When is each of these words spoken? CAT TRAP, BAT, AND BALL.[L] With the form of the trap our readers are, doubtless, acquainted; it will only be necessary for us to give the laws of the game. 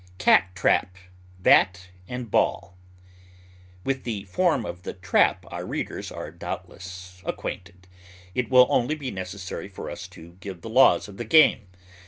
CAT 0.17 0.55
TRAP, 0.55 0.95
BAT, 1.37 1.89
AND 2.07 2.31
BALL.[L] 2.31 2.75
With 3.83 4.03
the 4.03 4.23
form 4.23 4.65
of 4.65 4.81
the 4.81 4.93
trap 4.93 5.45
our 5.51 5.63
readers 5.63 6.11
are, 6.11 6.31
doubtless, 6.31 7.21
acquainted; 7.23 7.87
it 8.33 8.49
will 8.49 8.65
only 8.71 8.95
be 8.95 9.11
necessary 9.11 9.67
for 9.69 9.91
us 9.91 10.07
to 10.07 10.37
give 10.39 10.61
the 10.61 10.69
laws 10.69 11.07
of 11.07 11.17
the 11.17 11.23
game. 11.23 11.67